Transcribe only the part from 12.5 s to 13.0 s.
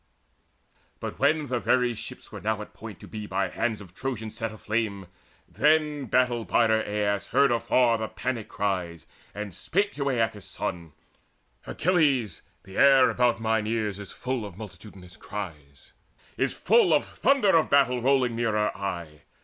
the